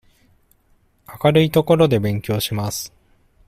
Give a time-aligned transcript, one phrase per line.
[1.23, 2.91] 明るい所で勉強します。